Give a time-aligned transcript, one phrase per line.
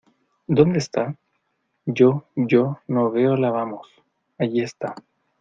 [0.57, 1.15] ¿Dónde está?
[1.85, 3.87] Yo yo no veo la vamos.
[4.39, 4.95] allí está.